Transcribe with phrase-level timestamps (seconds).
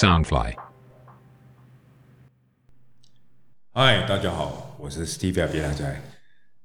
[0.00, 0.54] Soundfly。
[3.74, 6.02] 嗨，大家好，我是 Steve 别良仔。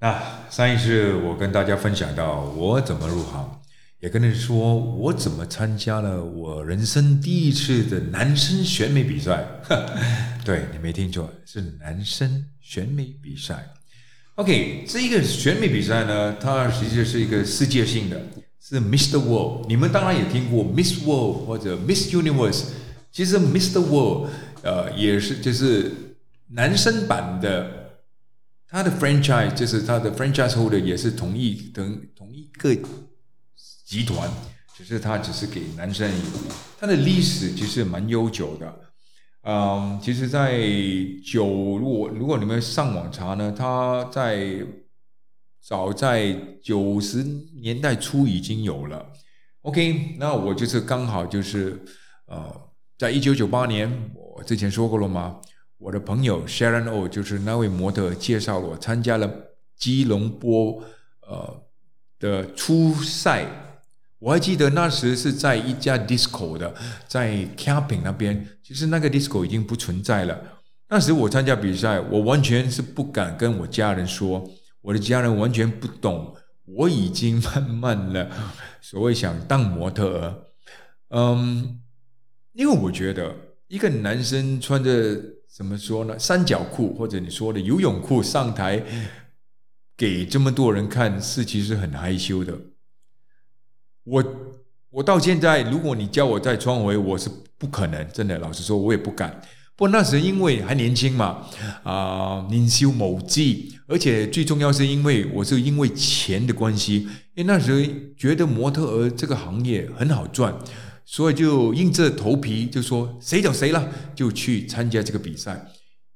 [0.00, 0.20] 那
[0.50, 3.62] 上一次我跟大家分享到我怎么入行，
[4.00, 9.46] 也跟你说我怎么参加了我人生第一次的男生选美比赛。
[10.44, 13.64] 对你没听错，是男生选美比赛。
[14.34, 18.20] OK，这一个选美比赛呢，它实际是一个世界性的，
[18.60, 19.20] 是 Mr.
[19.20, 19.68] World。
[19.68, 22.64] 你们当然也听过 Miss World 或者 Miss Universe。
[23.12, 23.80] 其实 Mr.
[23.80, 24.30] World，
[24.62, 25.92] 呃，也是就是
[26.48, 28.00] 男生版的，
[28.66, 32.74] 他的 franchise 就是他的 franchise holder 也是同一同同一个
[33.84, 34.30] 集团，
[34.76, 36.24] 只是他只是给男生有。
[36.78, 38.80] 它的历史其实蛮悠久的。
[39.42, 40.60] 嗯，其实，在
[41.24, 41.46] 九，
[41.78, 44.62] 如果如果你们上网查呢，他在
[45.62, 47.22] 早在九十
[47.62, 49.06] 年代初已经有了。
[49.62, 51.82] OK，那我就是刚好就是
[52.26, 52.69] 呃，
[53.00, 55.40] 在一九九八年，我之前说过了吗？
[55.78, 59.26] 我的朋友 Sharon O 就是那位模特介绍我参加了
[59.74, 60.84] 基隆波
[61.22, 61.62] 呃
[62.18, 63.46] 的初赛。
[64.18, 66.74] 我还记得那时是在一家 disco 的，
[67.08, 70.38] 在 camping 那边，其实那个 disco 已经不存在了。
[70.90, 74.46] 那时我参加比赛，我完全是不敢跟我家人说，
[74.82, 76.36] 我的家人完全不懂。
[76.66, 78.30] 我已经慢慢的
[78.82, 80.52] 所谓想当模特，
[81.08, 81.80] 嗯，
[82.52, 83.34] 因为我觉得
[83.68, 85.16] 一个男生穿着
[85.48, 88.82] 怎么说呢，三角裤或者你说的游泳裤上台
[89.96, 92.58] 给这么多人看，是其实很害羞的。
[94.04, 94.24] 我
[94.90, 99.40] 我到现在，如果你叫我再穿回，我是不可能，真的，老实说，我也不敢。
[99.76, 101.46] 不过那时因为还年轻嘛，
[101.84, 103.40] 啊，年少无知，
[103.86, 107.80] 而且最重要是因为我是因为钱的关系，因为那时候
[108.16, 110.54] 觉得模特儿这个行业很好赚，
[111.12, 115.66] 所以就硬着头皮就说谁找谁了，就去参加这个比赛。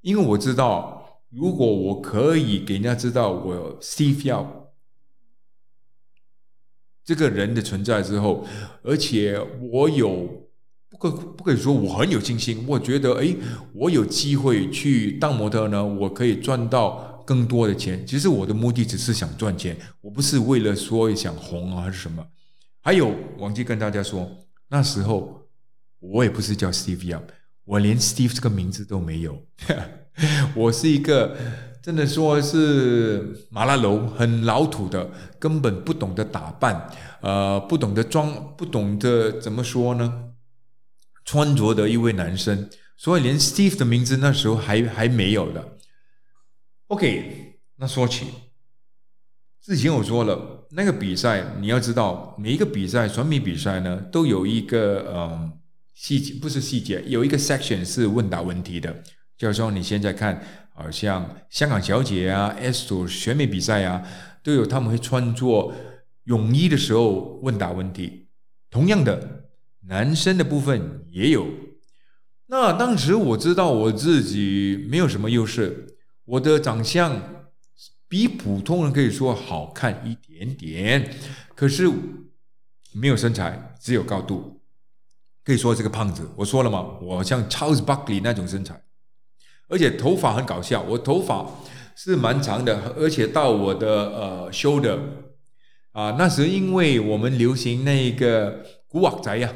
[0.03, 4.71] 因为我知道，如果我可以给人家知道我 Steve 要。
[7.05, 8.47] 这个人的存在之后，
[8.85, 9.37] 而且
[9.73, 10.49] 我有
[10.89, 13.35] 不可不可以说我很有信心，我觉得哎，
[13.73, 18.07] 我有机会去当模特呢，我可以赚到更多的钱。
[18.07, 22.25] 其实我的目的只是想赚钱，我不是为了说想红啊还是什么。
[22.81, 24.31] 还有忘记跟大家说，
[24.69, 25.49] 那时候
[25.99, 27.23] 我也不是叫 Steve Young，
[27.65, 29.47] 我连 Steve 这个名字都没有，
[30.55, 31.37] 我是一个。
[31.85, 40.33] 真的说是麻辣楼很老土的，根本不懂得打扮，呃，不懂得装，不懂得怎么说呢？
[41.27, 45.77] 穿着的一位男生，所以连 Steve 的名字那时候还还没有的。
[46.87, 48.29] OK，那说起
[49.61, 55.53] 之前我说了，那个比赛你要知道，每一个比赛选美比赛呢，都有一个嗯
[55.95, 59.03] 细节，不是细节，有一个 section 是问答问题的，
[59.37, 60.43] 就是说你现在看。
[60.77, 64.03] 好像香港小姐啊，S 组选美比赛啊，
[64.43, 65.73] 都有他们会穿着
[66.25, 68.27] 泳衣的时候问答问题。
[68.73, 69.45] 同样的，
[69.87, 71.47] 男生的部分也有。
[72.49, 77.23] 那当时我知道我自己没有什么优势，我的长相
[78.15, 81.17] 比普通人可以说好看一点点，
[81.57, 81.91] 可是
[82.93, 84.61] 没有身材，只有高度，
[85.45, 86.31] 可以说是个胖子。
[86.37, 88.81] 我说了嘛，我像 Charles Buckley 那种身材。
[89.67, 91.45] 而且头发很搞笑，我头发
[91.97, 94.97] 是蛮长的，而且到我的呃 shoulder
[95.91, 99.53] 啊，那时因为我们流行那个古惑仔呀，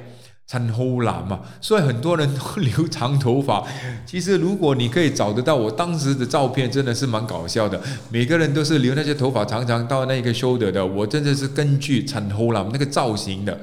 [0.49, 3.65] 穿厚蓝嘛，所以很多人都留长头发。
[4.07, 7.81] 其实如果你可以找得到我当时的照片，真的是蛮搞笑的。
[8.11, 13.61] 每个人都是留那些头发长长到那个 should 的，我真的是根据穿厚蓝那个造型的。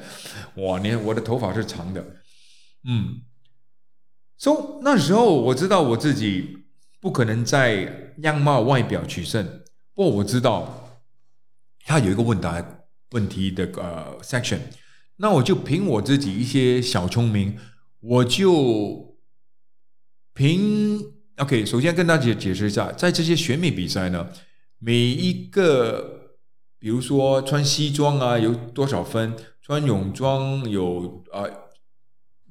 [0.57, 2.05] 哇，你看我的头发是长的，
[2.87, 3.21] 嗯。
[4.37, 6.65] so, 那时候我知道我自己
[7.01, 9.43] 不可能在样貌外表取胜，
[9.95, 10.99] 不过我知道
[11.85, 12.63] 他有一个问答
[13.11, 14.59] 问题的呃 section，
[15.17, 17.57] 那我就凭我自己一些小聪明，
[17.99, 19.15] 我就
[20.33, 24.29] 凭 OK，首先跟大家解释一下，在这些选美比赛呢，
[24.79, 26.37] 每一个
[26.79, 31.43] 比如说穿西装啊有多少分，穿泳装有啊。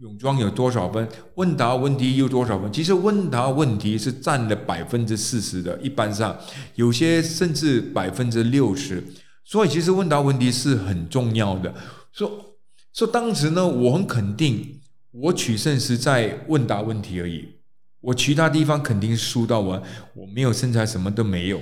[0.00, 1.08] 泳装有多少分？
[1.36, 2.70] 问答问题有多少分？
[2.72, 6.36] 其实问答问题是占了百分之四十的，一般上
[6.74, 9.02] 有些甚至百分之六十。
[9.44, 11.72] 所以其实问答问题是很重要的。
[12.10, 12.53] 说
[12.94, 14.80] 说当时呢，我很肯定，
[15.10, 17.56] 我取胜是在问答问题而已。
[18.00, 19.82] 我其他地方肯定输到完，
[20.14, 21.60] 我没有身材，什么都没有。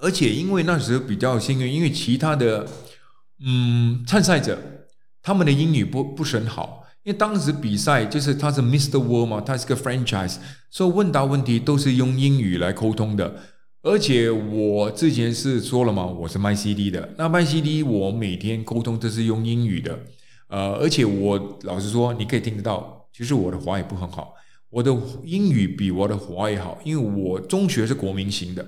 [0.00, 2.68] 而且因为那时候比较幸运，因为其他的
[3.44, 4.56] 嗯参赛者
[5.20, 6.84] 他们的英语不不是很好。
[7.02, 10.36] 因为当时比赛就是他是 Mister World 嘛，他是个 franchise，
[10.70, 13.34] 所以问答问题都是用英语来沟通的。
[13.82, 19.98] 而且我之前是说了嘛，我是卖 CD 的，那卖 CD 我每天沟通都是用英语的。
[20.48, 24.34] 呃，而且我老实说，你可以听得到，其实我的华语不很好，
[24.70, 24.90] 我的
[25.24, 28.66] 英语比我的华语好，因为我中学是国民型的。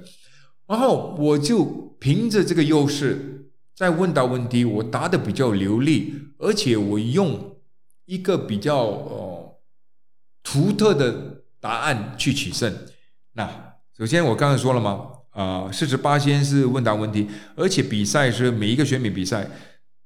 [0.66, 1.64] 然后我就
[1.98, 7.56] 凭着这个优势，在问答问题，我答的比较流利，而且我用
[8.04, 9.58] 一个比较呃
[10.44, 12.72] 独特的答案去取胜。
[13.32, 13.69] 那
[14.00, 19.46] 首先我刚才说了嘛，啊，四十八先是问答问题，而且比赛是每一个选美比赛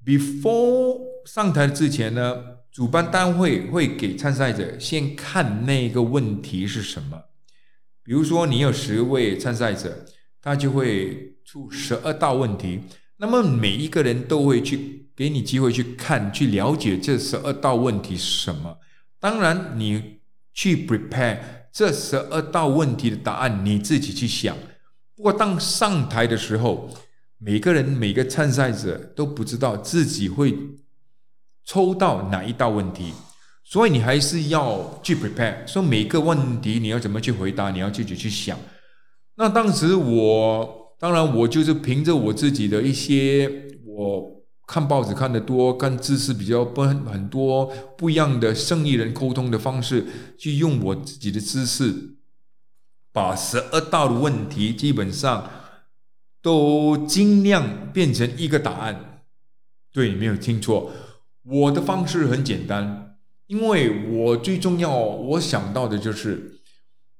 [0.04, 2.42] ，before 上台之前呢，
[2.72, 7.16] 主办单位会给参赛者先看那个问题是什么，
[8.02, 10.04] 比如说你有十位参赛者。
[10.42, 12.78] 他就会出十二道问题，
[13.16, 18.76] 那么每一个人都会去给你机会去看、去了解这十二道问题是什么。
[19.18, 20.18] 当然，你
[20.52, 21.38] 去 prepare
[21.74, 24.56] 这十二道问题的答案，你自己去想。
[25.16, 26.88] 不过，当上台的时候，
[27.38, 30.56] 每个人每个参赛者都不知道自己会
[31.64, 33.12] 抽到哪一道问题，
[33.64, 35.66] 所以你还是要去 prepare。
[35.66, 38.56] 说每个问题你要怎么去回答，你要自己去想。
[39.34, 43.50] 那当时我当然我就是凭着我自己的一些
[43.84, 47.66] 我看报纸看得多，跟知识比较不很多
[47.96, 50.06] 不一样的生意人沟通的方式，
[50.38, 52.16] 去用我自己的知识，
[53.12, 55.50] 把十二道的问题基本上
[56.42, 59.22] 都尽量变成一个答案。
[59.92, 60.90] 对，没有听错，
[61.42, 63.16] 我的方式很简单，
[63.46, 66.52] 因为我最重要我想到的就是。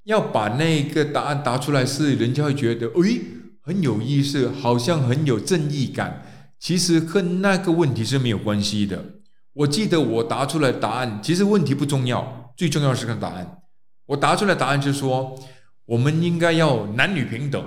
[0.05, 3.23] 要把那个答案答出来，是人家会觉得，诶，
[3.63, 6.34] 很有意思，好像很有正义感。
[6.65, 9.05] 其实跟那个问题是没有关系的。
[9.53, 13.59] 我记得我答出来答案，其实问题不重要，最重要是个答案。
[14.07, 15.39] 我答出来答案就是说，
[15.85, 17.63] 我们应该要男女平等。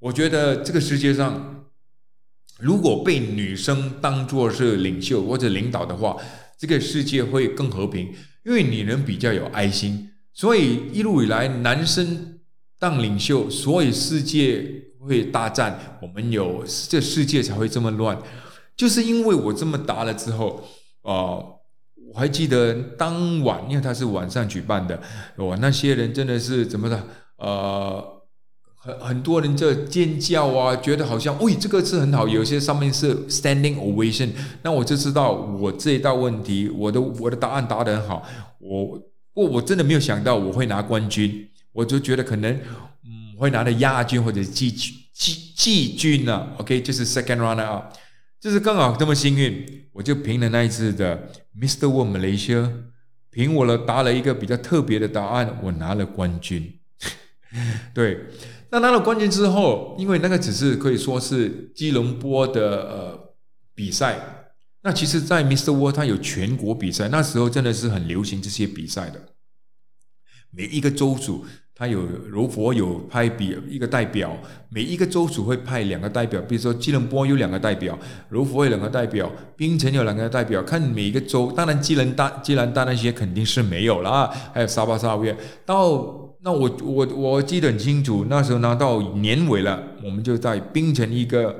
[0.00, 1.64] 我觉得这个世界上，
[2.58, 6.16] 如果被女生当作是领袖或者领导的话，
[6.58, 8.12] 这个世界会更和平，
[8.44, 10.10] 因为女人比较有爱心。
[10.32, 12.40] 所以一路以来，男生
[12.80, 15.78] 当领袖，所以世界会大战。
[16.00, 18.18] 我们有这世界才会这么乱，
[18.76, 20.62] 就是因为我这么答了之后，
[21.02, 21.38] 啊，
[22.08, 25.00] 我还记得当晚，因为他是晚上举办的，
[25.36, 27.02] 哇，那些人真的是怎么的？
[27.36, 28.22] 呃，
[28.76, 32.26] 很很多人在尖叫啊，觉得好像，喂，这个字很好。
[32.26, 34.30] 有些上面是 standing ovation，
[34.62, 38.22] 那我就知道我这一道问题，我的我的答案答得很好，
[38.58, 39.00] 我。
[39.36, 42.56] 不，我真的没有想到我会拿冠军，我就觉得可能
[43.36, 46.54] 我会拿的亚军或者季季季军呢。
[46.58, 47.94] OK，就是 second runner up，
[48.40, 51.88] 就是刚好这么幸运，我就凭了那一次的 Mr.
[51.88, 52.70] World Malaysia，
[53.30, 56.80] 凭我了答了一个比较特别的答案，我拿了冠军。
[57.94, 58.26] 对，
[58.70, 63.34] 那拿了冠军之后，因为那个只是可以说是基隆波的呃
[63.74, 64.18] 比赛。
[64.82, 65.72] 那其实，在 Mr.
[65.72, 69.28] World，它有全国比赛，那时候真的是很流行这些比赛的。
[70.50, 74.36] 每一个州主，他有柔佛有派比一个代表，
[74.68, 77.98] 每一个州主会派两个代表，比如说吉隆坡有两个代表，
[78.28, 80.62] 柔佛有两个代表，槟城有两个代表。
[80.62, 85.34] 看每一个州，当然吉兰大、吉兰大那些肯定是没有了，还有沙巴、沙威。
[85.66, 91.56] 到那我我我记得很清楚，那时候拿到年尾了，我们就在槟城一个。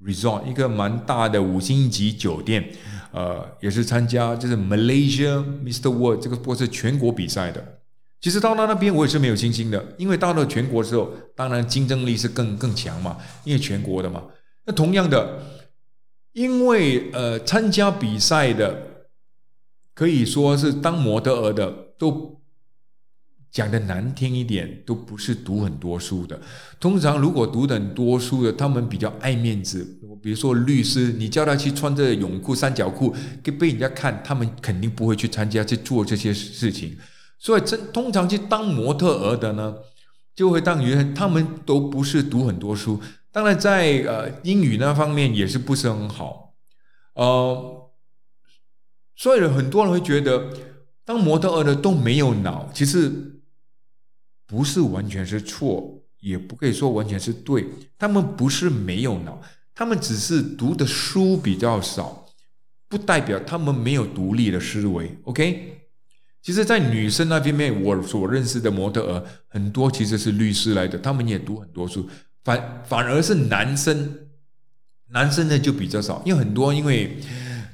[0.00, 2.64] resort 一个蛮大的五星级酒店，
[3.10, 5.90] 呃，也是参加就是 Malaysia Mr.
[5.90, 7.77] World 这个波是全国比赛的。
[8.20, 14.24] 其实到了那边我也是没有信心的，因为到了全国之后，当然竞争力是更更强嘛，因为全国的嘛。
[14.64, 15.42] 那同样的，
[16.32, 19.08] 因为呃参加比赛的
[19.94, 22.36] 可以说是当模特儿的都。
[23.50, 26.38] 讲的难听一点，都不是读很多书的。
[26.78, 29.82] 通常如果读很多书的，他们比较爱面子。
[30.22, 36.98] 比如说律师，你叫他去穿着泳裤、三角裤，给被人家看，他们肯定不会去参加去做这些事情。
[37.38, 39.76] 所以，真通常去当模特儿的呢，
[40.34, 43.00] 就会当于他们都不是读很多书。
[43.30, 46.54] 当然，在呃英语那方面也是不是很好。
[47.14, 47.90] 呃，
[49.16, 50.50] 所以很多人会觉得
[51.04, 53.34] 当模特儿的都没有脑，其实。
[54.50, 57.68] 不是完全是错，也不可以说完全是对。
[57.98, 59.42] 他们不是没有脑，
[59.74, 62.24] 他们只是读的书比较少，
[62.88, 65.18] 不代表他们没有独立的思维。
[65.24, 65.87] OK，
[66.40, 72.08] 其实，在女生那边面，我所认识的模特儿很多其实是律师来的，他们也读很多书。
[72.44, 74.28] 反反而是男生，
[75.08, 77.18] 男生呢就比较少，因为很多因为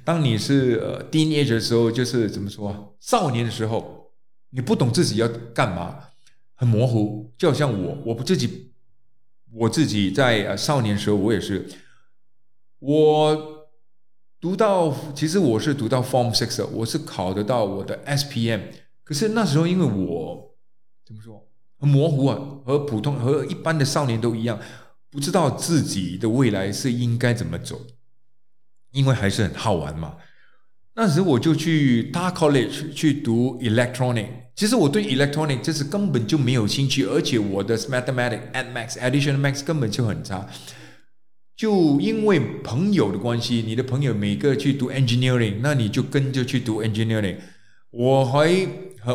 [0.02, 4.10] 当你是呃 teenage 的时候，就是怎么说，少年的时候，
[4.50, 5.98] 你不懂自己要干嘛，
[6.56, 7.32] 很模糊。
[7.38, 8.72] 就好像我，我不自己，
[9.52, 11.68] 我自己在呃少年时候，我也是，
[12.80, 13.53] 我
[14.44, 18.60] 读到，其实我是读到 Form Six，我是考得到我的 SPM，
[19.02, 20.54] 可是那时候因为我
[21.02, 21.48] 怎么说，
[21.78, 24.60] 很模糊啊，和普通和一般的少年都一样。
[25.10, 27.80] 不知道自己的未来是应该怎么走，
[28.90, 30.16] 因为还是很好玩嘛。
[30.94, 40.46] 那时我就去大 college 去读 electronic，其实我对 electronic 这是根本就没有兴趣，而且我的 mathematics、max、addition、max 根本就很差。
[41.56, 47.36] 就因为朋友的关系，你的朋友每个去读 engineering，那你就跟着去读 engineering。
[47.90, 48.68] 我还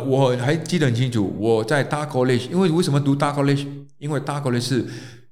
[0.05, 3.65] 我还记得很清楚，我在大 college，因为为什么读大 college？
[3.97, 4.85] 因为大 college 是。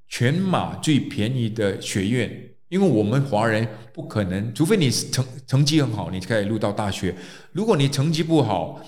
[0.10, 2.32] 全马最便宜的学院，
[2.70, 7.14] 因为我们华人不可能，除非你是成成绩很好，你可以入到大学。
[7.52, 8.82] 如果你成绩不好，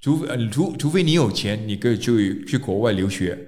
[0.00, 3.38] 除呃除除非你有钱，你可以去去国外留学。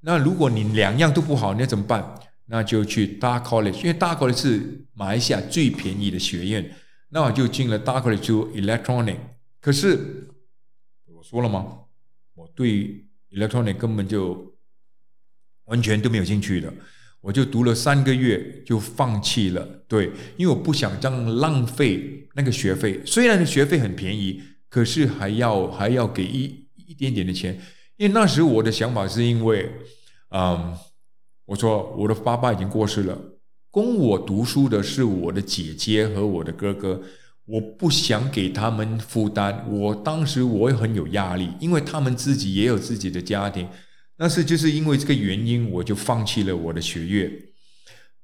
[0.00, 2.04] 那如果你两样都不好，那怎么办？
[2.46, 6.74] 那就去大 college，因为大 college 是马来西亚最便宜的学院。
[7.08, 9.18] 那我就进了大 college 读 electronic。
[9.60, 10.28] 可是
[11.06, 11.78] 我说了吗？
[12.34, 14.52] 我对 electronic 根本就。
[15.66, 16.70] 完全都没有兴趣的，
[17.22, 19.64] 我就读了三个月就放弃了。
[19.88, 23.00] 对，因为我不想这样浪费那个学费。
[23.06, 27.58] 虽然学费很便宜，可是还要还要给一一点点的钱。
[27.96, 29.72] 因为那时我的想法是因为，
[30.32, 30.76] 嗯，
[31.46, 33.18] 我说我的爸爸已经过世了，
[33.70, 37.02] 供我读书的是我的姐姐和我的哥哥，
[37.44, 39.66] 我不想给他们负担。
[39.70, 43.68] 我当时我也很有压力，因为他们自己也有自己的家庭。
[44.16, 47.30] 但是就是因为这个原因，我就放弃了我的学业，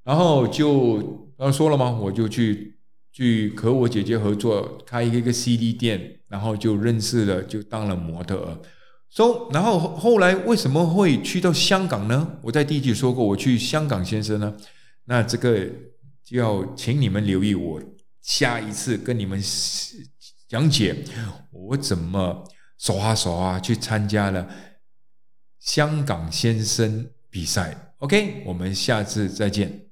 [0.04, 1.90] 然后就刚说了吗？
[1.90, 2.78] 我就去
[3.12, 8.62] 去和我姐姐合作开一个一个 CD 店，然后就认识了，就当了模特。
[9.11, 12.38] So, 然后后来为什么会去到香港呢？
[12.43, 14.57] 我在第一集说过，我去香港先生呢。
[15.05, 15.67] 那这个
[16.25, 17.83] 就要请你们留意我
[18.23, 19.43] 下一次跟你们
[20.49, 21.05] 讲解
[21.50, 22.45] 我怎么
[22.79, 24.49] 手啊手啊去参加了。
[25.59, 29.89] 香港先生比赛，OK，我们下次再见。